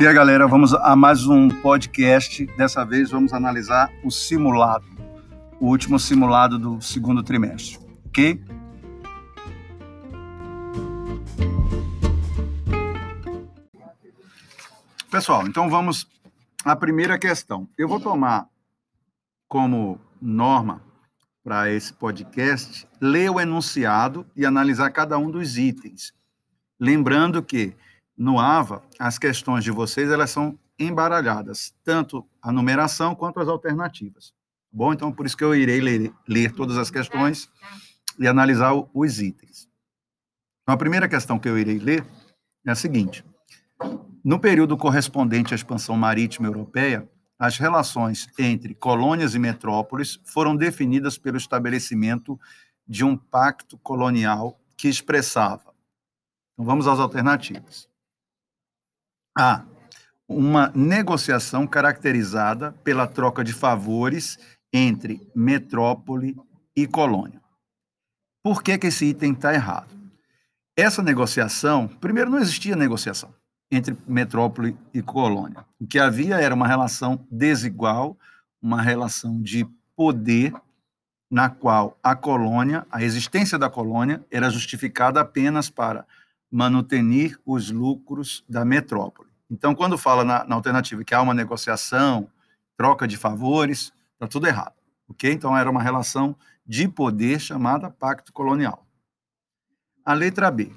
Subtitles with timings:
[0.00, 2.46] E aí, galera, vamos a mais um podcast.
[2.56, 4.86] Dessa vez vamos analisar o simulado,
[5.60, 8.42] o último simulado do segundo trimestre, ok?
[15.10, 16.08] Pessoal, então vamos
[16.64, 17.68] à primeira questão.
[17.76, 18.48] Eu vou tomar
[19.46, 20.82] como norma
[21.44, 26.14] para esse podcast ler o enunciado e analisar cada um dos itens.
[26.80, 27.76] Lembrando que
[28.20, 34.34] no AVA, as questões de vocês elas são embaralhadas, tanto a numeração quanto as alternativas.
[34.70, 37.50] Bom, então por isso que eu irei ler, ler todas as questões
[38.18, 39.66] e analisar os itens.
[40.62, 42.04] Então, a primeira questão que eu irei ler
[42.66, 43.24] é a seguinte:
[44.22, 47.08] no período correspondente à expansão marítima europeia,
[47.38, 52.38] as relações entre colônias e metrópoles foram definidas pelo estabelecimento
[52.86, 55.72] de um pacto colonial que expressava.
[56.52, 57.89] Então, vamos às alternativas.
[59.36, 59.64] A.
[60.28, 64.38] Uma negociação caracterizada pela troca de favores
[64.72, 66.36] entre metrópole
[66.76, 67.40] e colônia.
[68.42, 69.88] Por que, que esse item está errado?
[70.76, 73.34] Essa negociação, primeiro, não existia negociação
[73.70, 75.64] entre metrópole e colônia.
[75.78, 78.16] O que havia era uma relação desigual,
[78.60, 80.52] uma relação de poder,
[81.30, 86.04] na qual a colônia, a existência da colônia, era justificada apenas para
[86.50, 89.28] manutenir os lucros da metrópole.
[89.50, 92.28] Então, quando fala na, na alternativa que há uma negociação,
[92.76, 94.74] troca de favores, está tudo errado.
[95.08, 95.30] Ok?
[95.30, 98.86] Então, era uma relação de poder chamada pacto colonial.
[100.04, 100.72] A letra B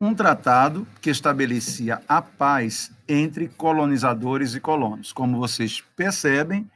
[0.00, 5.12] um tratado que estabelecia a paz entre colonizadores e colonos.
[5.12, 6.70] Como vocês percebem,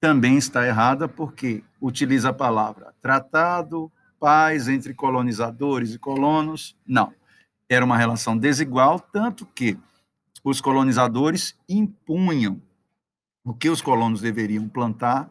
[0.00, 6.76] também está errada porque utiliza a palavra tratado, paz entre colonizadores e colonos.
[6.86, 7.12] Não.
[7.68, 9.78] Era uma relação desigual, tanto que
[10.42, 12.60] os colonizadores impunham
[13.44, 15.30] o que os colonos deveriam plantar,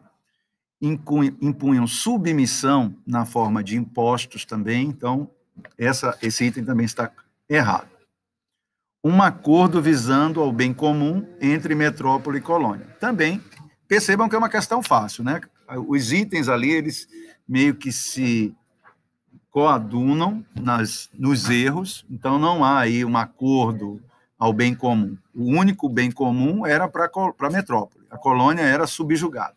[0.80, 4.88] impunham submissão na forma de impostos também.
[4.88, 5.30] Então,
[5.78, 7.10] essa, esse item também está
[7.48, 7.88] errado.
[9.02, 12.86] Um acordo visando ao bem comum entre metrópole e colônia.
[13.00, 13.40] Também
[13.86, 15.40] percebam que é uma questão fácil, né?
[15.88, 17.06] Os itens ali, eles
[17.46, 18.54] meio que se
[19.54, 24.02] coadunam nas, nos erros, então não há aí um acordo
[24.36, 25.16] ao bem comum.
[25.32, 29.54] O único bem comum era para a metrópole, a colônia era subjugada.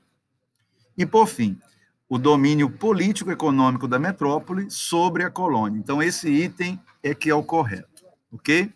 [0.95, 1.59] E, por fim,
[2.07, 5.79] o domínio político-econômico da metrópole sobre a colônia.
[5.79, 8.71] Então, esse item é que é o correto, ok?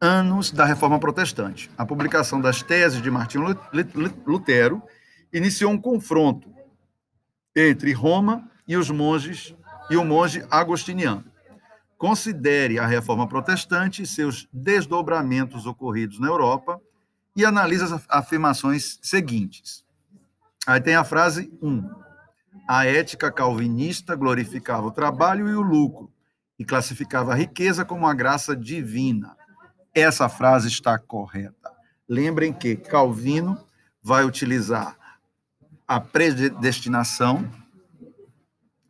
[0.00, 1.70] anos da Reforma Protestante.
[1.78, 3.56] A publicação das teses de Martinho
[4.26, 4.82] Lutero
[5.32, 6.52] iniciou um confronto
[7.54, 9.54] entre Roma e os monges
[9.88, 11.24] e o monge agostiniano.
[11.96, 16.80] Considere a reforma protestante e seus desdobramentos ocorridos na Europa
[17.34, 19.84] e analise as afirmações seguintes.
[20.66, 21.88] Aí tem a frase 1.
[22.68, 26.12] A ética calvinista glorificava o trabalho e o lucro
[26.58, 29.36] e classificava a riqueza como uma graça divina.
[29.94, 31.70] Essa frase está correta.
[32.08, 33.58] Lembrem que Calvino
[34.02, 34.96] vai utilizar
[35.86, 37.50] a predestinação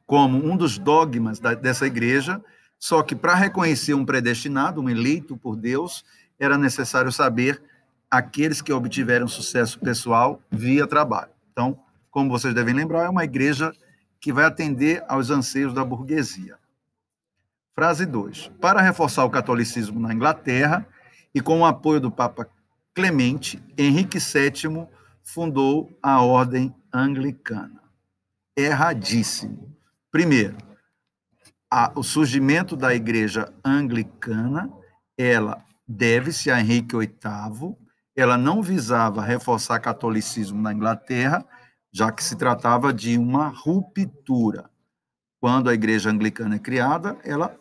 [0.06, 2.42] como um dos dogmas da, dessa igreja,
[2.78, 6.04] só que para reconhecer um predestinado, um eleito por Deus,
[6.38, 7.62] era necessário saber
[8.10, 11.32] aqueles que obtiveram sucesso pessoal via trabalho.
[11.50, 11.78] Então,
[12.10, 13.72] como vocês devem lembrar, é uma igreja
[14.20, 16.56] que vai atender aos anseios da burguesia.
[17.76, 18.52] Frase 2.
[18.58, 20.88] Para reforçar o catolicismo na Inglaterra
[21.34, 22.48] e com o apoio do Papa
[22.94, 24.88] Clemente, Henrique VII
[25.22, 27.82] fundou a Ordem Anglicana.
[28.56, 29.76] Erradíssimo.
[30.10, 30.56] Primeiro,
[31.70, 34.72] a, o surgimento da igreja anglicana,
[35.18, 37.76] ela deve-se a Henrique VIII,
[38.16, 41.44] ela não visava reforçar catolicismo na Inglaterra,
[41.92, 44.70] já que se tratava de uma ruptura.
[45.38, 47.54] Quando a igreja anglicana é criada, ela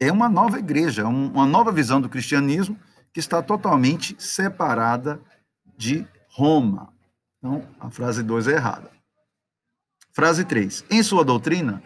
[0.00, 2.78] é uma nova igreja, uma nova visão do cristianismo
[3.12, 5.20] que está totalmente separada
[5.76, 6.92] de Roma.
[7.38, 8.90] Então, a frase 2 é errada.
[10.12, 10.84] Frase 3.
[10.90, 11.82] Em sua doutrina,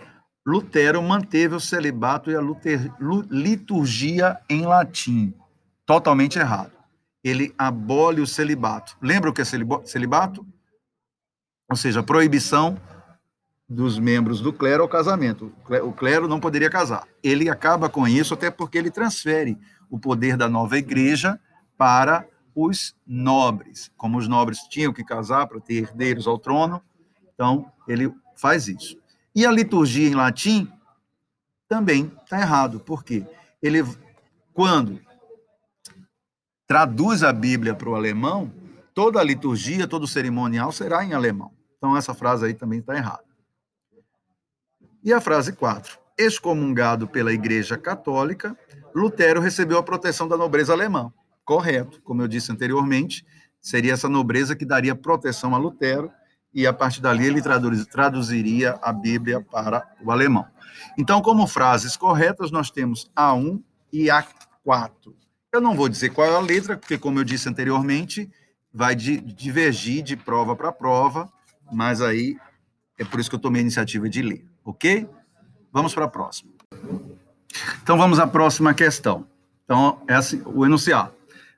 [0.46, 2.40] Lutero manteve o celibato e a
[3.31, 5.34] liturgia em latim.
[5.84, 6.72] Totalmente errado.
[7.22, 8.96] Ele abole o celibato.
[9.02, 9.44] Lembra o que é
[9.84, 10.46] celibato?
[11.70, 12.81] Ou seja, proibição
[13.69, 15.53] dos membros do clero ao casamento.
[15.82, 17.06] O clero não poderia casar.
[17.23, 19.59] Ele acaba com isso, até porque ele transfere
[19.91, 21.38] o poder da nova igreja
[21.76, 23.91] para os nobres.
[23.97, 26.82] Como os nobres tinham que casar para ter herdeiros ao trono,
[27.35, 28.97] então ele faz isso.
[29.35, 30.73] E a liturgia em latim
[31.69, 33.26] também está errado, porque
[33.62, 33.85] ele,
[34.55, 34.99] quando
[36.67, 38.50] traduz a Bíblia para o alemão,
[38.94, 41.53] toda a liturgia, todo o cerimonial será em alemão.
[41.76, 43.27] Então, essa frase aí também está errada.
[45.03, 45.99] E a frase 4.
[46.17, 48.56] Excomungado pela Igreja Católica,
[48.95, 51.12] Lutero recebeu a proteção da nobreza alemã.
[51.45, 53.25] Correto, como eu disse anteriormente,
[53.61, 56.11] seria essa nobreza que daria proteção a Lutero,
[56.53, 60.47] e a partir dali ele traduz, traduziria a Bíblia para o alemão.
[60.97, 63.62] Então, como frases corretas, nós temos A1
[63.93, 65.15] e A4.
[65.53, 68.31] Eu não vou dizer qual é a letra, porque, como eu disse anteriormente,
[68.73, 71.31] vai divergir de prova para prova,
[71.73, 72.37] mas aí
[72.99, 75.09] é por isso que eu tomei a iniciativa de ler, ok?
[75.73, 76.53] Vamos para a próxima.
[77.82, 79.26] Então, vamos à próxima questão.
[79.65, 81.15] Então, é assim, o enunciado.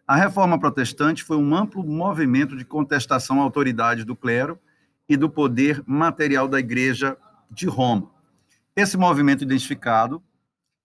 [0.06, 4.58] A reforma protestante foi um amplo movimento de contestação à autoridade do clero
[5.08, 7.16] e do poder material da Igreja
[7.50, 8.08] de Roma.
[8.76, 10.22] Esse movimento identificado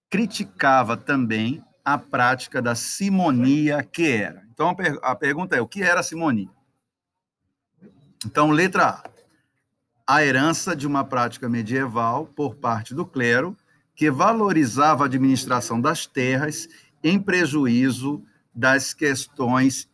[0.10, 4.44] criticava também a prática da simonia que era.
[4.52, 6.50] Então, a, per a pergunta é: o que era a simonia?
[8.26, 9.15] Então, letra A.
[10.08, 13.58] A herança de uma prática medieval por parte do clero
[13.96, 16.68] que valorizava a administração das terras
[17.04, 18.24] em prejuízo
[18.54, 19.90] das questões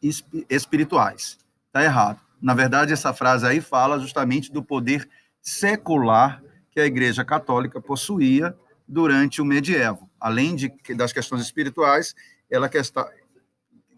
[0.49, 1.37] espirituais.
[1.67, 2.19] Está errado.
[2.41, 5.07] Na verdade, essa frase aí fala justamente do poder
[5.41, 8.53] secular que a Igreja Católica possuía
[8.85, 10.09] durante o medievo.
[10.19, 12.13] Além de, das questões espirituais,
[12.49, 12.69] ela,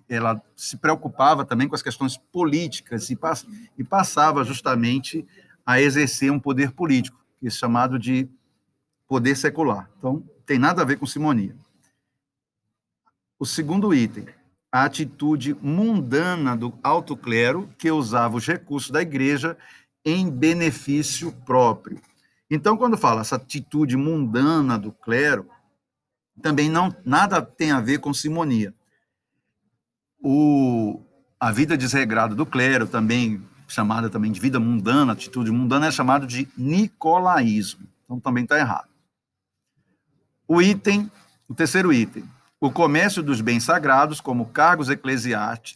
[0.08, 5.26] ela se preocupava também com as questões políticas e, pass, e passava justamente
[5.66, 8.30] a exercer um poder político, que é chamado de
[9.08, 9.90] poder secular.
[9.98, 11.56] Então, tem nada a ver com simonia.
[13.40, 14.26] O segundo item,
[14.72, 19.58] a atitude mundana do alto clero que usava os recursos da igreja
[20.04, 22.02] em benefício próprio.
[22.50, 25.50] Então, quando fala essa atitude mundana do clero,
[26.42, 28.74] também não nada tem a ver com simonia.
[30.20, 31.02] O,
[31.40, 36.26] a vida desregrada do clero, também chamada também de vida mundana, atitude mundana, é chamado
[36.28, 37.88] de nicolaísmo.
[38.06, 38.90] Então, também está errado.
[40.48, 41.10] O item,
[41.48, 42.24] o terceiro item,
[42.60, 44.90] o comércio dos bens sagrados, como cargos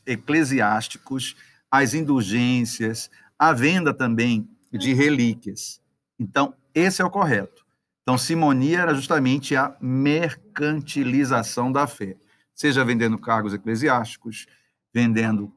[0.06, 1.36] eclesiásticos,
[1.70, 5.82] as indulgências, a venda também de relíquias.
[6.20, 7.66] Então, esse é o correto.
[8.04, 12.16] Então, simonia era justamente a mercantilização da fé,
[12.56, 14.48] seja vendendo cargos eclesiásticos,
[14.94, 15.54] vendendo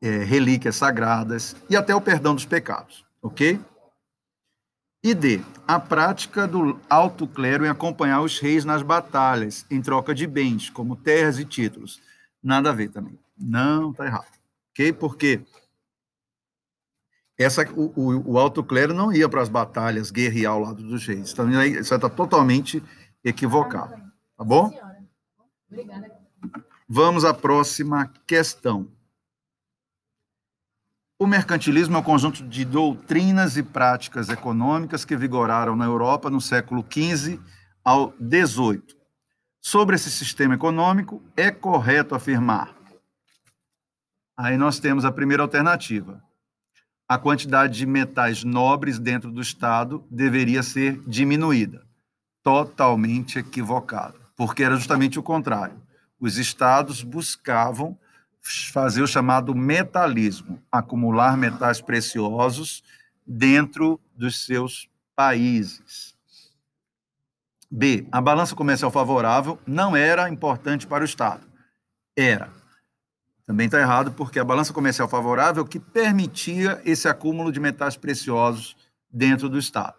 [0.00, 3.60] é, relíquias sagradas e até o perdão dos pecados, ok?
[5.02, 10.14] E D, a prática do alto clero em acompanhar os reis nas batalhas, em troca
[10.14, 12.00] de bens, como terras e títulos.
[12.42, 13.18] Nada a ver também.
[13.36, 14.26] Não, está errado.
[14.70, 14.92] Ok?
[14.92, 15.40] Porque
[17.38, 21.06] essa, o, o, o alto clero não ia para as batalhas guerrear ao lado dos
[21.06, 21.32] reis.
[21.32, 22.82] Então, isso está totalmente
[23.24, 23.94] equivocado.
[24.36, 24.72] Tá bom?
[26.88, 28.88] Vamos à próxima questão.
[31.20, 36.40] O mercantilismo é um conjunto de doutrinas e práticas econômicas que vigoraram na Europa no
[36.40, 37.40] século XV
[37.84, 38.96] ao XVIII.
[39.60, 42.72] Sobre esse sistema econômico, é correto afirmar.
[44.36, 46.22] Aí nós temos a primeira alternativa.
[47.08, 51.84] A quantidade de metais nobres dentro do Estado deveria ser diminuída.
[52.44, 55.82] Totalmente equivocado, porque era justamente o contrário.
[56.20, 57.98] Os estados buscavam
[58.42, 62.82] fazer o chamado metalismo, acumular metais preciosos
[63.26, 66.16] dentro dos seus países.
[67.70, 68.06] B.
[68.10, 71.46] A balança comercial favorável não era importante para o Estado.
[72.16, 72.50] Era.
[73.46, 78.76] Também está errado, porque a balança comercial favorável que permitia esse acúmulo de metais preciosos
[79.10, 79.96] dentro do Estado.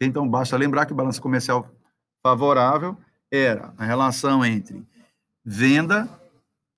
[0.00, 1.70] Então, basta lembrar que a balança comercial
[2.22, 2.96] favorável
[3.30, 4.84] era a relação entre
[5.44, 6.08] venda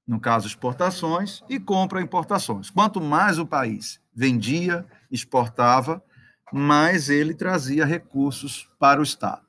[0.06, 2.70] no caso exportações, e compra importações.
[2.70, 6.02] Quanto mais o país vendia, exportava,
[6.52, 9.44] mais ele trazia recursos para o Estado.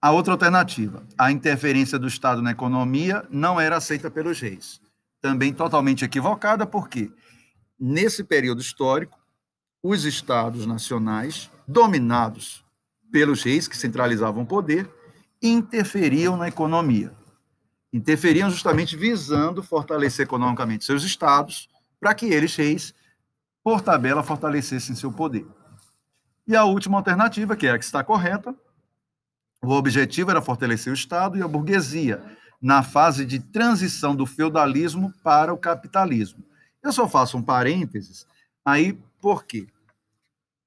[0.00, 4.80] A outra alternativa, a interferência do Estado na economia, não era aceita pelos reis.
[5.20, 7.10] Também totalmente equivocada, porque
[7.80, 9.18] nesse período histórico,
[9.82, 12.64] os estados nacionais, dominados
[13.10, 14.88] pelos reis que centralizavam o poder,
[15.42, 17.12] interferiam na economia
[17.92, 21.68] interferiam justamente visando fortalecer economicamente seus estados,
[22.00, 22.94] para que eles, reis,
[23.62, 25.46] por tabela, fortalecessem seu poder.
[26.46, 28.54] E a última alternativa, que é a que está correta,
[29.62, 32.22] o objetivo era fortalecer o Estado e a burguesia,
[32.60, 36.44] na fase de transição do feudalismo para o capitalismo.
[36.82, 38.26] Eu só faço um parênteses
[38.64, 39.66] aí, por quê?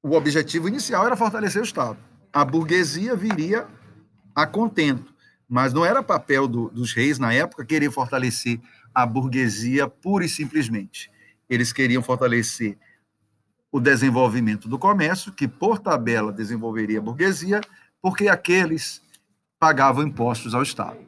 [0.04, 1.98] O objetivo inicial era fortalecer o Estado.
[2.32, 3.68] A burguesia viria
[4.36, 5.09] a contento,
[5.50, 8.62] mas não era papel do, dos reis na época querer fortalecer
[8.94, 11.12] a burguesia pura e simplesmente.
[11.50, 12.78] Eles queriam fortalecer
[13.72, 17.62] o desenvolvimento do comércio, que por tabela desenvolveria a burguesia,
[18.02, 19.02] porque aqueles
[19.60, 21.00] pagavam impostos ao Estado.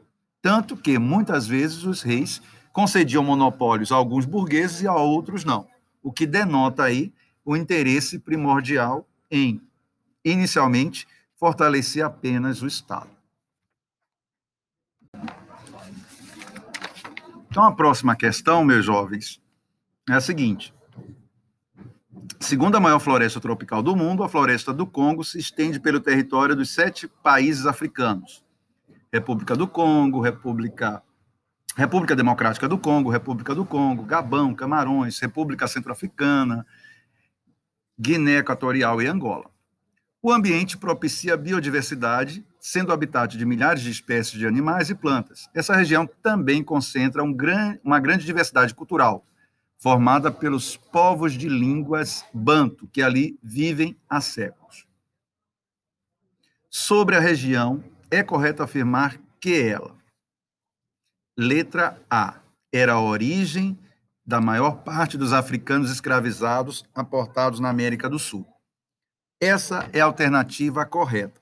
[0.41, 2.41] Tanto que, muitas vezes, os reis
[2.73, 5.67] concediam monopólios a alguns burgueses e a outros não,
[6.01, 7.13] o que denota aí
[7.45, 9.61] o interesse primordial em,
[10.25, 13.09] inicialmente, fortalecer apenas o Estado.
[17.51, 19.41] Então, a próxima questão, meus jovens,
[20.09, 20.73] é a seguinte:
[22.39, 26.73] Segunda maior floresta tropical do mundo, a floresta do Congo se estende pelo território dos
[26.73, 28.41] sete países africanos:
[29.11, 31.03] República do Congo, República,
[31.75, 36.65] República Democrática do Congo, República do Congo, Gabão, Camarões, República Centro-Africana,
[37.99, 39.51] Guiné Equatorial e Angola.
[40.23, 45.49] O ambiente propicia biodiversidade, sendo habitat de milhares de espécies de animais e plantas.
[45.51, 49.25] Essa região também concentra um gran, uma grande diversidade cultural,
[49.79, 54.85] formada pelos povos de línguas banto, que ali vivem há séculos.
[56.69, 59.97] Sobre a região, é correto afirmar que ela,
[61.35, 62.41] letra A,
[62.71, 63.77] era a origem
[64.23, 68.45] da maior parte dos africanos escravizados aportados na América do Sul.
[69.41, 71.40] Essa é a alternativa correta.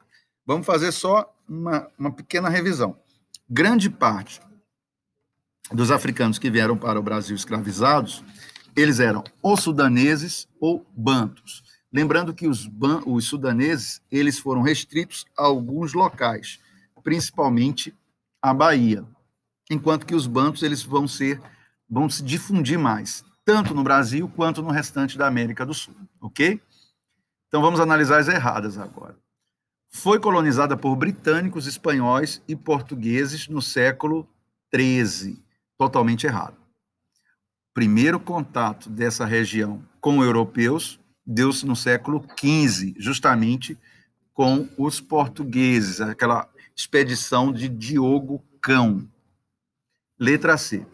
[0.49, 2.97] Vamos fazer só uma, uma pequena revisão.
[3.47, 4.41] Grande parte
[5.71, 8.23] dos africanos que vieram para o Brasil escravizados,
[8.75, 11.63] eles eram ou sudaneses ou bantos.
[11.93, 16.59] Lembrando que os, ban os sudaneses, eles foram restritos a alguns locais,
[17.03, 17.95] principalmente
[18.41, 19.05] a Bahia,
[19.69, 21.39] enquanto que os bantos eles vão ser
[21.87, 26.59] vão se difundir mais, tanto no Brasil quanto no restante da América do Sul, OK?
[27.47, 29.15] Então vamos analisar as erradas agora.
[29.89, 34.27] Foi colonizada por britânicos, espanhóis e portugueses no século
[34.69, 35.43] 13
[35.77, 36.57] totalmente errado.
[37.73, 43.77] Primeiro contato dessa região com europeus deu-se no século XV, justamente
[44.33, 49.07] com os portugueses, aquela expedição de Diogo Cão.
[50.17, 50.85] Letra C.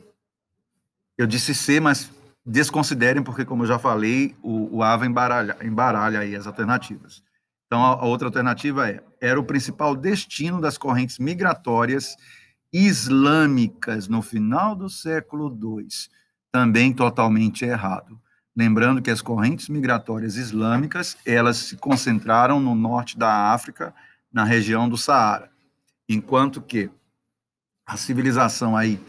[1.18, 2.12] Eu disse C, mas
[2.46, 7.24] desconsiderem, porque, como eu já falei, o, o AVA embaralha, embaralha aí as alternativas.
[7.68, 12.16] Então, a, outra alternativa é: era o principal destino das correntes migratórias
[12.72, 15.88] islâmicas no final do século II,
[16.52, 18.20] também totalmente errado.
[18.56, 23.94] Lembrando que as correntes migratórias islâmicas, elas se concentraram no norte da África,
[24.32, 25.50] na região do Saara,
[26.08, 26.90] enquanto que
[27.86, 29.00] a civilização aí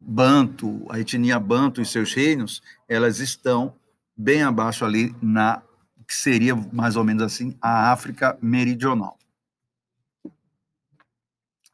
[0.00, 3.74] Banto, a etnia Banto e seus reinos, elas estão
[4.16, 5.62] bem abaixo ali na
[6.06, 9.18] que seria mais ou menos assim a África meridional.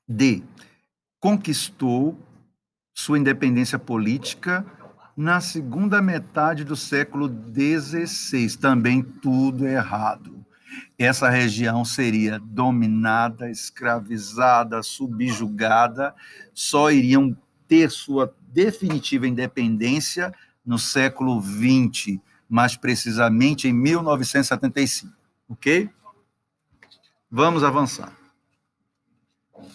[0.09, 0.43] D
[1.21, 2.19] conquistou
[2.93, 4.67] sua independência política
[5.17, 8.57] na segunda metade do século XVI.
[8.59, 10.45] Também tudo errado.
[10.99, 16.15] Essa região seria dominada, escravizada, subjugada,
[16.55, 17.37] só iriam
[17.69, 20.33] ter sua definitiva independência
[20.65, 22.19] no século XX,
[22.53, 25.11] mais precisamente em 1975.
[25.49, 25.89] Ok?
[27.31, 28.15] Vamos avançar.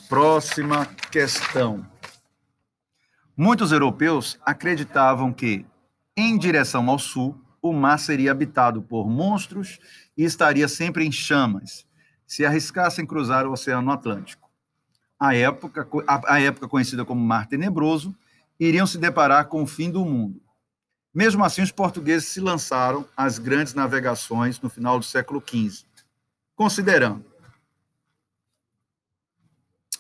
[0.08, 1.84] Próxima questão.
[3.36, 5.66] Muitos europeus acreditavam que,
[6.16, 9.80] em direção ao sul, o mar seria habitado por monstros
[10.16, 11.84] e estaria sempre em chamas,
[12.28, 14.48] se arriscassem cruzar o Oceano Atlântico.
[15.20, 15.88] A época,
[16.28, 18.16] a época conhecida como Mar Tenebroso,
[18.60, 20.40] iriam se deparar com o fim do mundo.
[21.18, 25.84] Mesmo assim, os portugueses se lançaram às grandes navegações no final do século XV,
[26.56, 27.26] considerando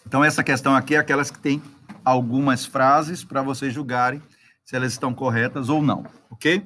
[0.07, 1.61] então, essa questão aqui é aquelas que têm
[2.05, 4.23] algumas frases para vocês julgarem
[4.63, 6.65] se elas estão corretas ou não, ok?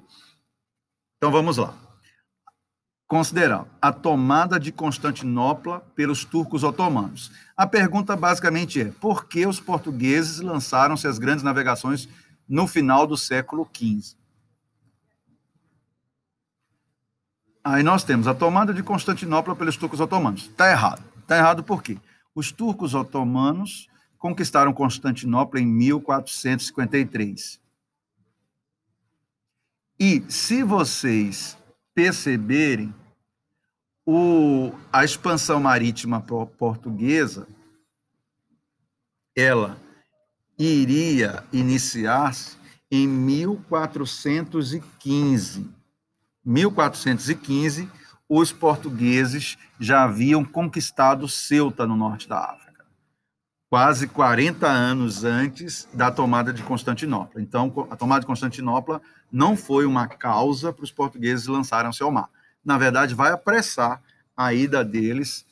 [1.17, 1.73] Então, vamos lá.
[3.07, 7.31] Considerar a tomada de Constantinopla pelos turcos otomanos.
[7.57, 12.07] A pergunta basicamente é: por que os portugueses lançaram-se às grandes navegações
[12.47, 14.20] no final do século XV?
[17.63, 20.47] Aí nós temos a tomada de Constantinopla pelos turcos otomanos.
[20.47, 21.03] Está errado.
[21.19, 21.99] Está errado por quê?
[22.33, 23.87] Os turcos otomanos
[24.17, 27.61] conquistaram Constantinopla em 1453.
[29.99, 31.55] E se vocês
[31.93, 32.91] perceberem,
[34.05, 37.47] o, a expansão marítima portuguesa,
[39.35, 39.77] ela
[40.57, 42.57] iria iniciar-se
[42.89, 45.80] em 1415.
[46.45, 47.89] 1415,
[48.27, 52.85] os portugueses já haviam conquistado Ceuta no norte da África,
[53.69, 57.41] quase 40 anos antes da tomada de Constantinopla.
[57.41, 62.29] Então, a tomada de Constantinopla não foi uma causa para os portugueses lançarem-se ao mar.
[62.63, 64.01] Na verdade, vai apressar
[64.35, 65.45] a ida deles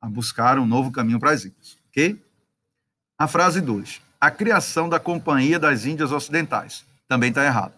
[0.00, 2.22] a buscar um novo caminho para as ilhas, ok?
[3.18, 4.00] A frase 2.
[4.20, 6.84] A criação da Companhia das Índias Ocidentais.
[7.08, 7.77] Também está errado.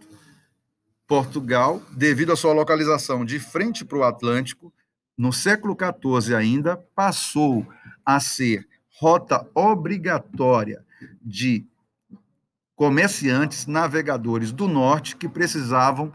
[1.07, 4.73] Portugal, devido à sua localização de frente para o Atlântico,
[5.16, 7.64] no século XIV ainda, passou
[8.05, 8.66] a ser
[8.99, 10.85] rota obrigatória
[11.23, 11.64] de
[12.75, 16.12] comerciantes navegadores do norte que precisavam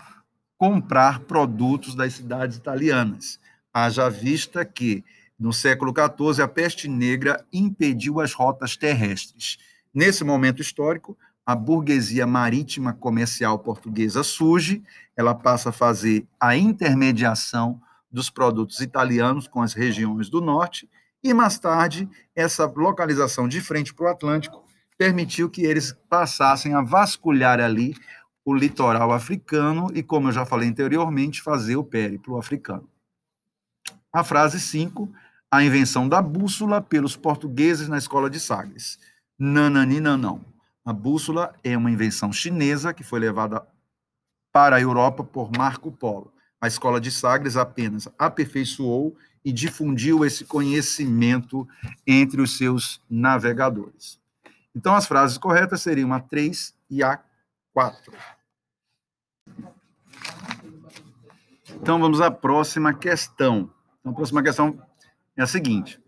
[0.58, 3.40] comprar produtos das cidades italianas.
[3.74, 5.06] Haja vista que,
[5.42, 9.58] no século XIV, a peste negra impediu as rotas terrestres.
[9.92, 14.84] Nesse momento histórico, a burguesia marítima comercial portuguesa surge,
[15.18, 20.88] ela passa a fazer a intermediação dos produtos italianos com as regiões do norte,
[21.24, 24.64] e mais tarde, essa localização de frente para o Atlântico
[24.96, 27.96] permitiu que eles passassem a vasculhar ali
[28.46, 32.88] o litoral africano e, como eu já falei anteriormente, fazer o périplo africano.
[34.14, 35.12] A frase 5,
[35.52, 38.98] a invenção da bússola pelos portugueses na escola de Sagres.
[39.38, 40.46] Nananina não.
[40.86, 43.62] A bússola é uma invenção chinesa que foi levada
[44.54, 46.34] para a Europa por Marco Polo.
[46.62, 51.68] A escola de Sagres apenas aperfeiçoou e difundiu esse conhecimento
[52.08, 54.20] entre os seus navegadores.
[54.74, 57.20] Então, as frases corretas seriam a 3 e a
[57.74, 58.14] 4.
[61.76, 63.70] Então, vamos à próxima questão.
[64.00, 64.80] Então, a próxima questão
[65.38, 66.02] é a seguinte.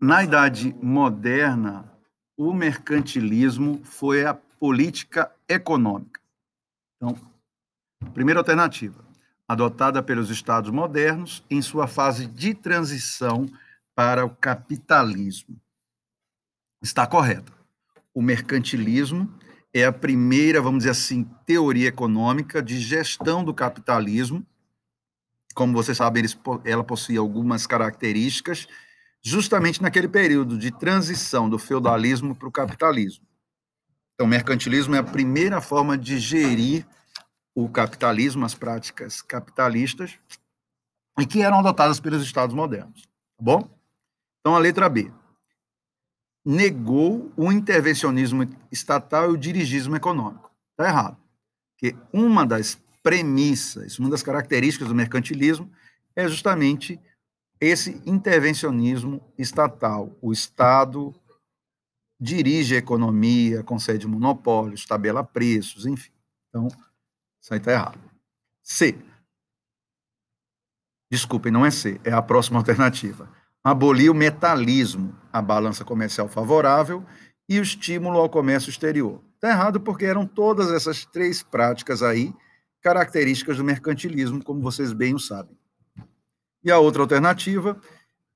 [0.00, 1.92] Na Idade Moderna,
[2.36, 6.20] o mercantilismo foi a política econômica.
[6.96, 7.18] Então,
[8.14, 9.04] primeira alternativa,
[9.46, 13.48] adotada pelos Estados modernos em sua fase de transição
[13.94, 15.60] para o capitalismo.
[16.82, 17.52] Está correto.
[18.14, 19.32] O mercantilismo
[19.72, 24.46] é a primeira, vamos dizer assim, teoria econômica de gestão do capitalismo.
[25.58, 26.22] Como vocês sabem,
[26.64, 28.68] ela possui algumas características,
[29.20, 33.26] justamente naquele período de transição do feudalismo para o capitalismo.
[34.14, 36.86] Então, o mercantilismo é a primeira forma de gerir
[37.56, 40.16] o capitalismo, as práticas capitalistas,
[41.18, 43.02] e que eram adotadas pelos Estados modernos.
[43.02, 43.68] Tá bom?
[44.38, 45.10] Então, a letra B
[46.44, 50.52] negou o intervencionismo estatal e o dirigismo econômico.
[50.70, 51.16] Está errado.
[51.72, 55.72] Porque uma das premissas, uma das características do mercantilismo
[56.14, 57.00] é justamente
[57.58, 60.14] esse intervencionismo estatal.
[60.20, 61.14] O Estado
[62.20, 66.10] dirige a economia, concede monopólios, tabela preços, enfim.
[66.50, 66.68] Então,
[67.40, 67.98] isso aí está errado.
[68.62, 68.94] C.
[71.10, 73.32] Desculpem, não é C, é a próxima alternativa
[73.64, 77.04] abolir o metalismo, a balança comercial favorável
[77.48, 79.22] e o estímulo ao comércio exterior.
[79.34, 82.34] Está errado porque eram todas essas três práticas aí
[82.80, 85.56] características do mercantilismo, como vocês bem o sabem.
[86.62, 87.80] E a outra alternativa,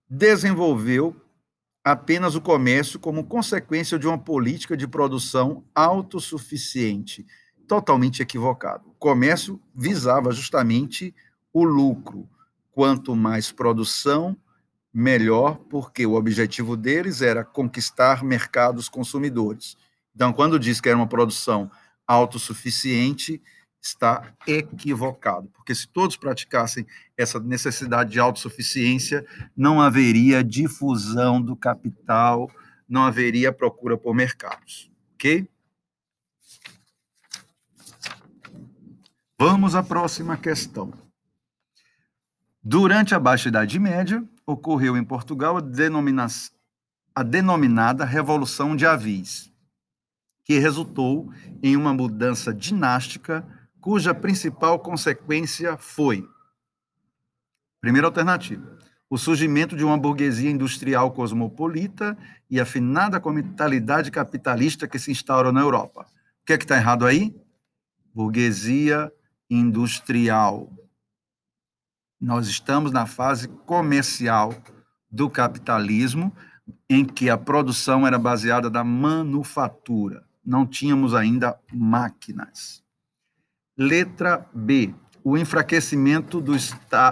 [0.08, 1.16] desenvolveu
[1.84, 7.26] apenas o comércio como consequência de uma política de produção autossuficiente,
[7.66, 8.88] totalmente equivocado.
[8.88, 11.14] O comércio visava justamente
[11.52, 12.28] o lucro.
[12.70, 14.36] Quanto mais produção,
[14.92, 19.76] melhor, porque o objetivo deles era conquistar mercados consumidores.
[20.14, 21.70] Então, quando diz que era uma produção
[22.06, 23.42] autossuficiente,
[23.82, 32.48] está equivocado, porque se todos praticassem essa necessidade de autossuficiência, não haveria difusão do capital,
[32.88, 35.48] não haveria procura por mercados, ok?
[39.36, 40.92] Vamos à próxima questão.
[42.62, 46.28] Durante a Baixa Idade Média, ocorreu em Portugal a, denomina
[47.12, 49.52] a denominada Revolução de Avis,
[50.44, 53.44] que resultou em uma mudança dinástica
[53.82, 56.26] cuja principal consequência foi:
[57.80, 58.78] primeira alternativa,
[59.10, 62.16] o surgimento de uma burguesia industrial cosmopolita
[62.48, 66.06] e afinada com a mentalidade capitalista que se instaurou na Europa.
[66.42, 67.36] O que é que está errado aí?
[68.14, 69.12] Burguesia
[69.50, 70.72] industrial.
[72.20, 74.54] Nós estamos na fase comercial
[75.10, 76.32] do capitalismo,
[76.88, 80.24] em que a produção era baseada na manufatura.
[80.44, 82.81] Não tínhamos ainda máquinas.
[83.76, 84.94] Letra B.
[85.24, 86.54] O enfraquecimento do,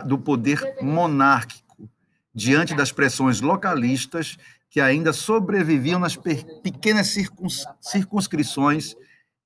[0.06, 1.88] do poder monárquico
[2.34, 4.36] diante das pressões localistas
[4.68, 8.94] que ainda sobreviviam nas pequenas circuns circunscrições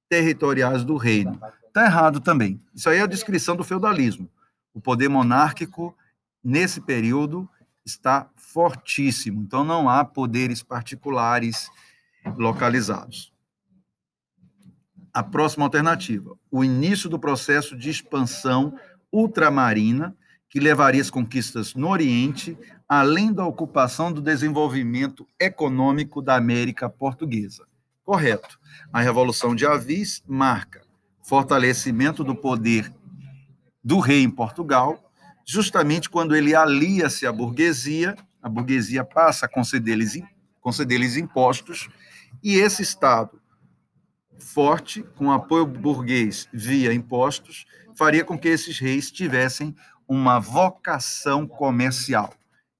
[0.08, 1.40] territoriais do reino.
[1.66, 2.60] Está errado também.
[2.74, 4.30] Isso aí é a descrição do feudalismo.
[4.72, 5.96] O poder monárquico,
[6.42, 7.48] nesse período,
[7.84, 9.42] está fortíssimo.
[9.42, 11.68] Então, não há poderes particulares
[12.36, 13.33] localizados.
[15.14, 18.76] A próxima alternativa, o início do processo de expansão
[19.12, 20.16] ultramarina,
[20.50, 27.64] que levaria as conquistas no Oriente, além da ocupação do desenvolvimento econômico da América Portuguesa.
[28.02, 28.58] Correto.
[28.92, 30.82] A Revolução de Avis marca
[31.24, 32.92] fortalecimento do poder
[33.82, 35.10] do rei em Portugal,
[35.46, 40.22] justamente quando ele alia-se à burguesia, a burguesia passa a conceder-lhes
[40.60, 41.88] conceder impostos,
[42.42, 43.40] e esse Estado
[44.44, 47.64] forte, com apoio burguês via impostos,
[47.96, 49.74] faria com que esses reis tivessem
[50.06, 52.32] uma vocação comercial.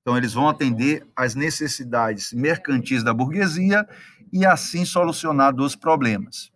[0.02, 3.88] Então, eles vão atender às necessidades mercantis da burguesia
[4.30, 6.52] e, assim, solucionar dois problemas.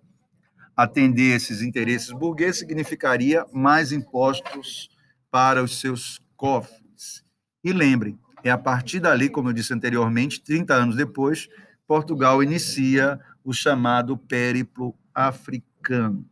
[0.77, 4.91] Atender esses interesses burgueses significaria mais impostos
[5.31, 7.25] para os seus cofres.
[7.65, 11.49] E lembrem, é a partir dali, como eu disse anteriormente, 30 anos depois,
[11.87, 13.19] Portugal inicia
[13.49, 16.23] o chamado périplo africano.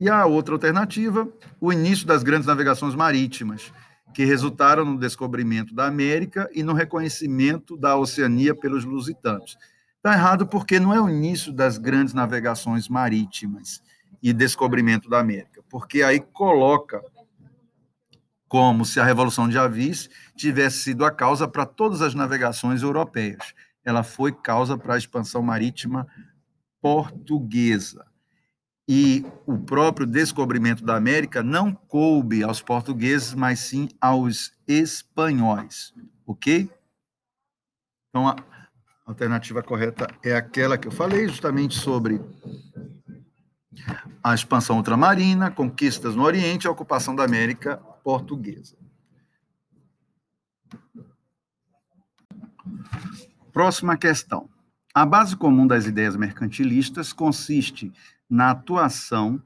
[0.00, 1.28] E a outra alternativa,
[1.60, 3.70] o início das grandes navegações marítimas,
[4.14, 9.58] que resultaram no descobrimento da América e no reconhecimento da Oceania pelos lusitanos.
[9.98, 13.82] Está errado porque não é o início das grandes navegações marítimas
[14.22, 17.02] e descobrimento da América, porque aí coloca
[18.48, 23.54] como se a Revolução de Avis tivesse sido a causa para todas as navegações europeias
[23.84, 26.06] ela foi causa para a expansão marítima
[26.80, 28.06] portuguesa.
[28.88, 35.94] E o próprio descobrimento da América não coube aos portugueses, mas sim aos espanhóis,
[36.26, 36.68] ok?
[38.08, 38.36] Então, a
[39.06, 42.20] alternativa correta é aquela que eu falei, justamente sobre
[44.22, 48.76] a expansão ultramarina, conquistas no Oriente e a ocupação da América portuguesa.
[53.52, 54.48] Próxima questão.
[54.94, 57.92] A base comum das ideias mercantilistas consiste
[58.28, 59.42] na atuação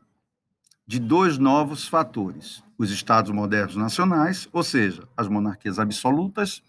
[0.87, 6.63] de dois novos fatores: os Estados modernos nacionais, ou seja, as monarquias absolutas,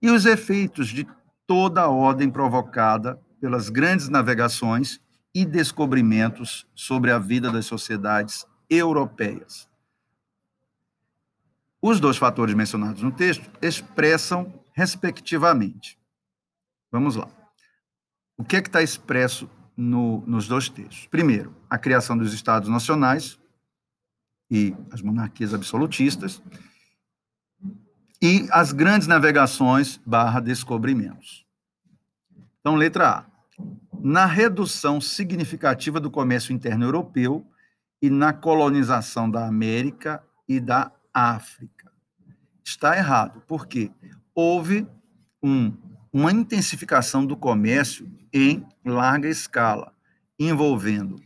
[0.00, 1.06] e os efeitos de
[1.46, 5.00] toda a ordem provocada pelas grandes navegações
[5.34, 9.68] e descobrimentos sobre a vida das sociedades europeias.
[11.82, 15.99] Os dois fatores mencionados no texto expressam, respectivamente,
[16.90, 17.28] Vamos lá.
[18.36, 21.06] O que é que está expresso no, nos dois textos?
[21.06, 23.38] Primeiro, a criação dos Estados Nacionais
[24.50, 26.42] e as monarquias absolutistas
[28.20, 31.46] e as grandes navegações barra descobrimentos.
[32.60, 33.26] Então, letra A.
[34.02, 37.46] Na redução significativa do comércio interno europeu
[38.02, 41.92] e na colonização da América e da África.
[42.64, 43.90] Está errado, porque
[44.34, 44.86] houve
[45.42, 45.72] um
[46.12, 49.92] uma intensificação do comércio em larga escala,
[50.38, 51.20] envolvendo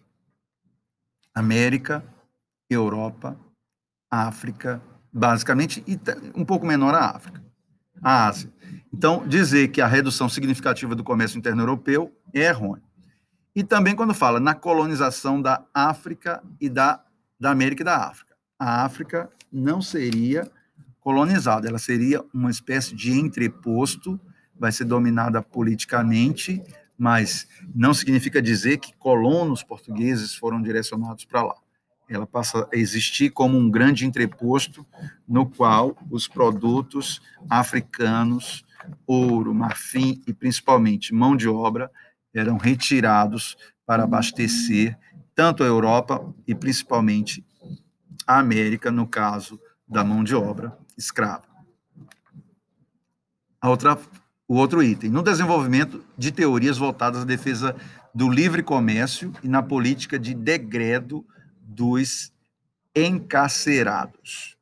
[1.34, 2.04] América,
[2.68, 3.38] Europa,
[4.10, 4.80] África,
[5.12, 5.98] basicamente, e
[6.34, 7.42] um pouco menor a África,
[8.02, 8.52] a Ásia.
[8.92, 12.84] Então, dizer que a redução significativa do comércio interno europeu é errôneo.
[13.54, 17.02] E também quando fala na colonização da África e da,
[17.38, 18.34] da América e da África.
[18.58, 20.50] A África não seria
[21.00, 24.18] colonizada, ela seria uma espécie de entreposto
[24.58, 26.62] vai ser dominada politicamente,
[26.96, 31.54] mas não significa dizer que colonos portugueses foram direcionados para lá.
[32.08, 34.86] ela passa a existir como um grande entreposto
[35.26, 38.64] no qual os produtos africanos,
[39.06, 41.90] ouro, marfim e principalmente mão de obra
[42.34, 44.98] eram retirados para abastecer
[45.34, 47.44] tanto a Europa e principalmente
[48.26, 51.44] a América, no caso da mão de obra escrava.
[53.60, 53.98] A outra,
[54.46, 57.74] o outro item, no desenvolvimento de teorias voltadas à defesa
[58.14, 61.24] do livre comércio e na política de degredo
[61.60, 62.32] dos
[62.94, 64.56] encarcerados.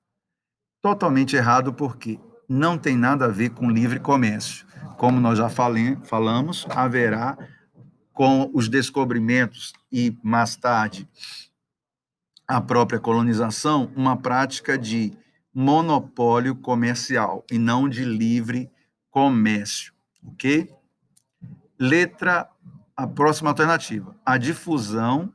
[0.81, 2.19] Totalmente errado, porque
[2.49, 4.67] não tem nada a ver com livre comércio.
[4.97, 7.37] Como nós já falei, falamos, haverá
[8.13, 11.09] com os descobrimentos e mais tarde
[12.47, 15.13] a própria colonização, uma prática de
[15.55, 18.71] monopólio comercial e não de livre
[19.13, 19.93] comércio,
[20.27, 20.69] ok?
[21.79, 22.49] Letra,
[22.97, 25.33] a próxima alternativa, a difusão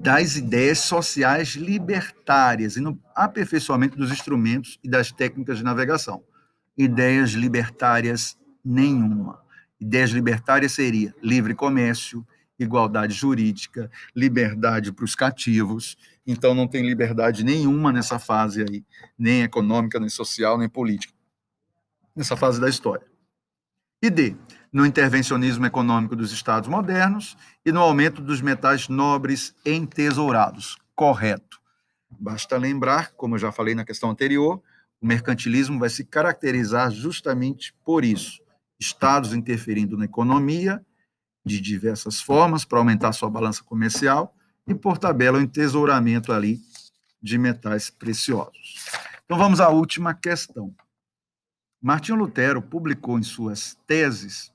[0.00, 6.22] das ideias sociais libertárias e no aperfeiçoamento dos instrumentos e das técnicas de navegação.
[6.76, 9.42] Ideias libertárias nenhuma.
[9.80, 12.24] Ideias libertárias seria livre comércio,
[12.56, 15.96] igualdade jurídica, liberdade para os cativos.
[16.24, 18.84] Então não tem liberdade nenhuma nessa fase aí,
[19.18, 21.17] nem econômica, nem social, nem política.
[22.18, 23.06] Nessa fase da história.
[24.02, 24.34] E D,
[24.72, 30.76] no intervencionismo econômico dos estados modernos e no aumento dos metais nobres entesourados.
[30.96, 31.60] Correto.
[32.10, 34.60] Basta lembrar, como eu já falei na questão anterior,
[35.00, 38.42] o mercantilismo vai se caracterizar justamente por isso
[38.80, 40.84] estados interferindo na economia
[41.46, 44.34] de diversas formas para aumentar sua balança comercial
[44.66, 46.58] e, por tabela, o entesouramento ali
[47.22, 48.86] de metais preciosos.
[49.24, 50.74] Então, vamos à última questão.
[51.80, 54.52] Martinho Lutero publicou em suas teses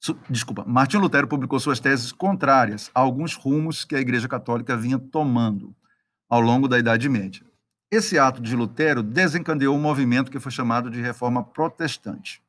[0.00, 4.76] su, desculpa, Martinho Lutero publicou suas teses contrárias a alguns rumos que a Igreja Católica
[4.76, 5.74] vinha tomando
[6.28, 7.44] ao longo da Idade Média.
[7.90, 12.42] Esse ato de Lutero desencadeou um movimento que foi chamado de Reforma Protestante.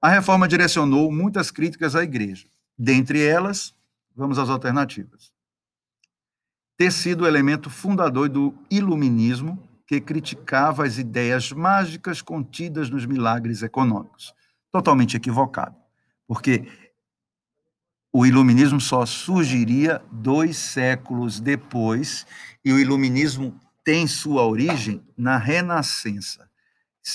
[0.00, 2.46] A reforma direcionou muitas críticas à igreja.
[2.76, 3.74] Dentre elas,
[4.14, 5.32] vamos às alternativas.
[6.76, 13.62] Ter sido o elemento fundador do iluminismo, que criticava as ideias mágicas contidas nos milagres
[13.62, 14.34] econômicos.
[14.72, 15.76] Totalmente equivocado,
[16.26, 16.66] porque
[18.12, 22.26] o iluminismo só surgiria dois séculos depois,
[22.64, 26.48] e o iluminismo tem sua origem na Renascença.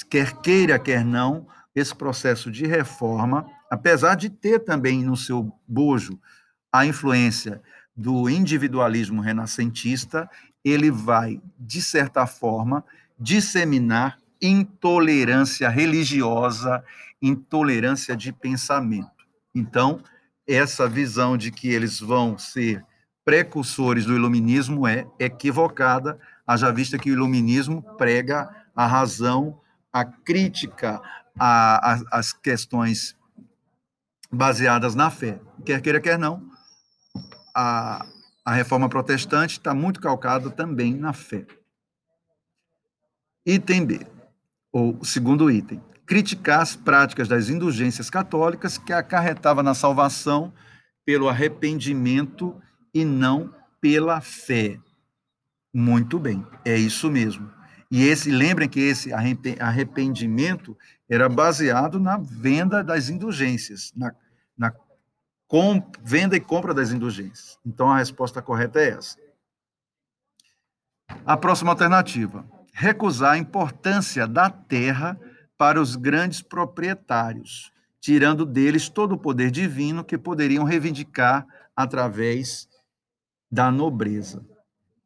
[0.10, 6.20] Quer queira, quer não, esse processo de reforma, apesar de ter também no seu bojo
[6.72, 7.62] a influência
[7.96, 10.30] do individualismo renascentista,
[10.64, 12.84] ele vai, de certa forma,
[13.20, 16.84] disseminar intolerância religiosa,
[17.22, 19.26] intolerância de pensamento.
[19.54, 20.02] Então,
[20.48, 22.84] essa visão de que eles vão ser
[23.26, 29.60] precursores do iluminismo é equivocada, haja vista que o iluminismo prega a razão,
[29.92, 31.02] a crítica
[31.40, 33.16] as questões
[34.32, 35.40] baseadas na fé.
[35.66, 36.42] Quer queira, quer não,
[37.56, 38.06] a,
[38.50, 41.46] a reforma protestante está muito calcada também na fé.
[43.46, 44.08] Item B,
[44.72, 50.52] ou segundo item, criticar as práticas das indulgências católicas que acarretava na salvação
[51.06, 52.60] pelo arrependimento
[52.92, 54.80] e não pela fé.
[55.72, 57.52] Muito bem, é isso mesmo.
[57.92, 60.76] E esse, lembrem que esse arrependimento
[61.08, 64.12] era baseado na venda das indulgências, na,
[64.58, 64.74] na
[65.50, 67.58] com, venda e compra das indulgências.
[67.66, 69.18] Então a resposta correta é essa.
[71.26, 75.20] A próxima alternativa: recusar a importância da terra
[75.58, 82.70] para os grandes proprietários, tirando deles todo o poder divino que poderiam reivindicar através
[83.52, 84.46] da nobreza.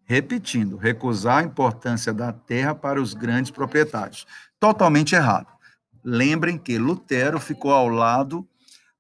[0.03, 4.27] Repetindo, recusar a importância da terra para os grandes proprietários.
[4.60, 5.47] Totalmente errado.
[6.03, 8.45] Lembrem que Lutero ficou ao lado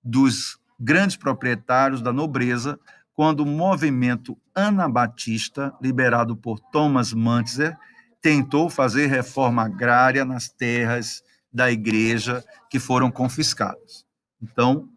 [0.01, 2.79] dos grandes proprietários da nobreza
[3.13, 7.77] quando o movimento anabatista, liderado por Thomas Mantzer,
[8.21, 14.05] tentou fazer reforma agrária nas terras da igreja que foram confiscadas.
[14.41, 14.89] Então,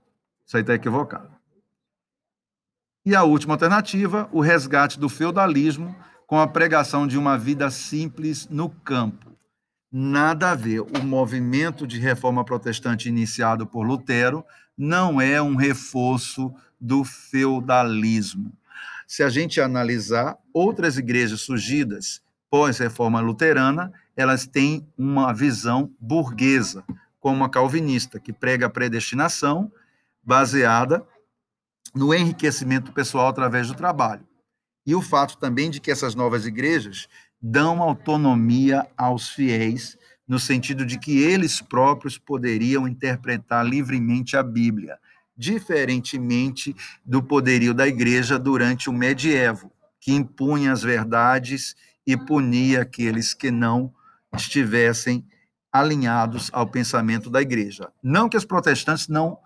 [0.46, 1.36] isso aí está equivocado.
[3.04, 5.94] E a última alternativa, o resgate do feudalismo
[6.26, 9.30] com a pregação de uma vida simples no campo.
[9.92, 10.80] Nada a ver.
[10.80, 14.44] O movimento de reforma protestante iniciado por Lutero
[14.76, 18.52] não é um reforço do feudalismo.
[19.06, 26.84] Se a gente analisar outras igrejas surgidas pós-reforma luterana, elas têm uma visão burguesa,
[27.20, 29.70] como a calvinista, que prega a predestinação
[30.22, 31.06] baseada
[31.94, 34.26] no enriquecimento pessoal através do trabalho.
[34.88, 37.08] e o fato também de que essas novas igrejas
[37.42, 44.98] dão autonomia aos fiéis, no sentido de que eles próprios poderiam interpretar livremente a Bíblia,
[45.36, 53.34] diferentemente do poderio da igreja durante o medievo, que impunha as verdades e punia aqueles
[53.34, 53.92] que não
[54.34, 55.24] estivessem
[55.72, 57.92] alinhados ao pensamento da igreja.
[58.02, 59.38] Não que os protestantes não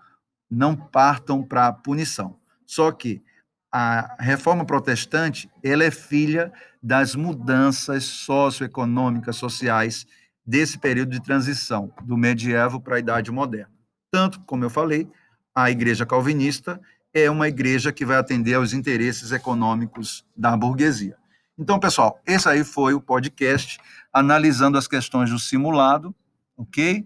[0.49, 3.23] não partam para a punição, só que
[3.71, 6.51] a reforma protestante ela é filha
[6.83, 10.05] das mudanças socioeconômicas, sociais
[10.45, 13.71] desse período de transição do medievo para a idade moderna.
[14.11, 15.09] Tanto, como eu falei,
[15.55, 16.79] a igreja calvinista
[17.13, 21.17] é uma igreja que vai atender aos interesses econômicos da burguesia.
[21.57, 23.77] Então, pessoal, esse aí foi o podcast
[24.11, 26.15] analisando as questões do simulado,
[26.57, 27.05] ok?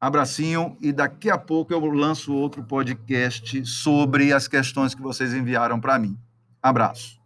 [0.00, 5.80] Abracinho e daqui a pouco eu lanço outro podcast sobre as questões que vocês enviaram
[5.80, 6.18] para mim.
[6.60, 7.21] Abraço.